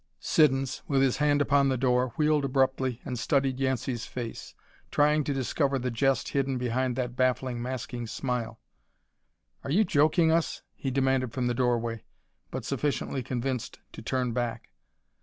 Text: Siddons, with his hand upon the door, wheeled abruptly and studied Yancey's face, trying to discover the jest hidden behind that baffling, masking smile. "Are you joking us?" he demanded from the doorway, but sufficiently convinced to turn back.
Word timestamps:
Siddons, 0.19 0.81
with 0.87 1.03
his 1.03 1.17
hand 1.17 1.43
upon 1.43 1.69
the 1.69 1.77
door, 1.77 2.07
wheeled 2.17 2.43
abruptly 2.43 2.99
and 3.05 3.19
studied 3.19 3.59
Yancey's 3.59 4.07
face, 4.07 4.55
trying 4.89 5.23
to 5.25 5.31
discover 5.31 5.77
the 5.77 5.91
jest 5.91 6.29
hidden 6.29 6.57
behind 6.57 6.95
that 6.95 7.15
baffling, 7.15 7.61
masking 7.61 8.07
smile. 8.07 8.59
"Are 9.63 9.69
you 9.69 9.83
joking 9.83 10.31
us?" 10.31 10.63
he 10.73 10.89
demanded 10.89 11.33
from 11.33 11.45
the 11.45 11.53
doorway, 11.53 12.03
but 12.49 12.65
sufficiently 12.65 13.21
convinced 13.21 13.77
to 13.91 14.01
turn 14.01 14.31
back. 14.31 14.71